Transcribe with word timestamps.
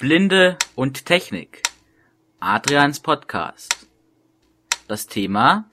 Blinde 0.00 0.56
und 0.76 1.06
Technik. 1.06 1.60
Adrians 2.38 3.00
Podcast. 3.00 3.88
Das 4.86 5.08
Thema 5.08 5.68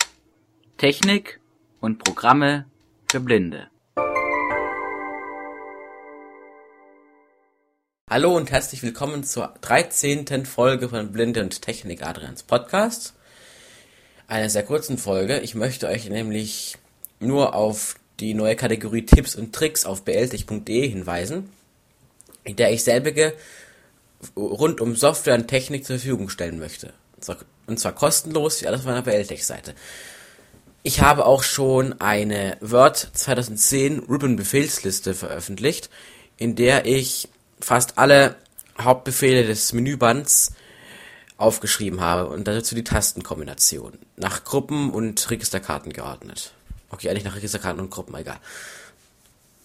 Technik 0.80 1.40
und 1.80 2.04
Programme 2.04 2.66
für 3.12 3.20
Blinde. 3.20 3.68
Hallo 8.10 8.36
und 8.36 8.50
herzlich 8.50 8.82
willkommen 8.82 9.24
zur 9.24 9.54
13. 9.62 10.48
Folge 10.48 10.90
von 10.90 11.12
Blinde 11.12 11.44
und 11.44 11.62
Technik 11.62 12.02
Adrians 12.02 12.42
Podcast. 12.42 13.14
Eine 14.28 14.50
sehr 14.50 14.64
kurzen 14.64 14.98
Folge. 14.98 15.42
Ich 15.42 15.54
möchte 15.54 15.88
euch 15.88 16.10
nämlich 16.10 16.80
nur 17.20 17.54
auf 17.54 17.98
die 18.20 18.34
neue 18.34 18.56
Kategorie 18.56 19.06
Tipps 19.06 19.36
und 19.36 19.54
Tricks 19.54 19.86
auf 19.86 20.04
bltech.de 20.04 20.90
hinweisen, 20.90 21.48
in 22.44 22.56
der 22.56 22.74
ich 22.74 22.84
selbige 22.84 23.36
rund 24.36 24.82
um 24.82 24.96
Software 24.96 25.36
und 25.36 25.48
Technik 25.48 25.86
zur 25.86 25.98
Verfügung 25.98 26.30
stellen 26.30 26.60
möchte. 26.60 26.94
Und 27.68 27.80
zwar 27.80 27.94
kostenlos, 27.94 28.62
wie 28.62 28.68
alles 28.68 28.82
auf 28.82 28.86
meiner 28.86 29.02
BLTech-Seite. 29.02 29.74
Ich 30.84 31.02
habe 31.02 31.26
auch 31.26 31.42
schon 31.42 32.00
eine 32.00 32.58
Word 32.62 33.10
2010 33.14 34.04
Ribbon 34.08 34.36
Befehlsliste 34.36 35.16
veröffentlicht, 35.16 35.90
in 36.38 36.56
der 36.56 36.86
ich 36.86 37.28
fast 37.60 37.98
alle 37.98 38.36
Hauptbefehle 38.80 39.48
des 39.48 39.74
Menübands 39.74 40.54
aufgeschrieben 41.38 42.02
habe 42.02 42.30
und 42.30 42.48
dazu 42.48 42.76
die 42.76 42.84
Tastenkombination 42.84 43.94
nach 44.16 44.44
Gruppen 44.44 44.92
und 44.92 45.30
Registerkarten 45.30 45.92
geordnet. 45.92 46.54
Okay, 46.92 47.10
eigentlich 47.10 47.26
nach 47.26 47.36
Registerkarten 47.36 47.82
und 47.82 47.90
Gruppen, 47.90 48.16
egal. 48.16 48.40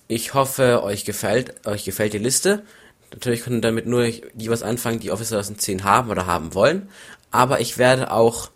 Ich 0.08 0.34
hoffe, 0.34 0.82
euch 0.82 1.04
gefällt, 1.04 1.66
euch 1.66 1.84
gefällt 1.84 2.14
die 2.14 2.18
Liste. 2.18 2.64
Natürlich 3.12 3.42
können 3.42 3.60
damit 3.60 3.86
nur 3.86 4.04
die 4.04 4.50
was 4.50 4.62
anfangen, 4.62 5.00
die 5.00 5.10
Office 5.10 5.28
2010 5.28 5.84
haben 5.84 6.10
oder 6.10 6.26
haben 6.26 6.54
wollen. 6.54 6.88
Aber 7.30 7.60
ich 7.60 7.78
werde 7.78 8.12
auch 8.12 8.50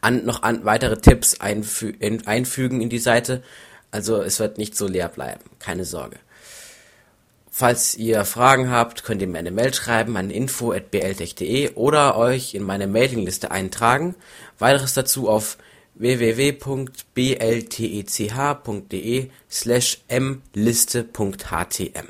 an, 0.00 0.24
noch 0.24 0.42
an 0.42 0.64
weitere 0.64 0.96
Tipps 0.98 1.40
einfü 1.40 1.92
in, 1.98 2.26
einfügen 2.26 2.80
in 2.80 2.88
die 2.88 2.98
Seite. 2.98 3.42
Also 3.90 4.22
es 4.22 4.38
wird 4.38 4.58
nicht 4.58 4.76
so 4.76 4.86
leer 4.86 5.08
bleiben. 5.08 5.42
Keine 5.58 5.84
Sorge. 5.84 6.18
Falls 7.50 7.94
ihr 7.94 8.24
Fragen 8.26 8.70
habt, 8.70 9.02
könnt 9.02 9.22
ihr 9.22 9.28
mir 9.28 9.38
eine 9.38 9.50
Mail 9.50 9.72
schreiben 9.72 10.18
an 10.18 10.28
info.bltech.de 10.28 11.72
oder 11.74 12.18
euch 12.18 12.54
in 12.54 12.62
meine 12.62 12.86
Mailingliste 12.86 13.50
eintragen. 13.50 14.14
Weiteres 14.58 14.92
dazu 14.92 15.30
auf 15.30 15.56
www.bltech.de 15.94 16.90
slash 19.50 19.98
mliste.htm. 20.54 22.06